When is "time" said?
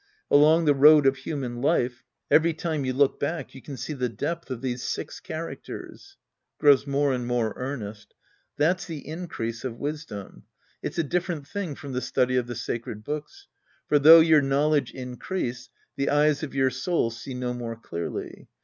2.55-2.85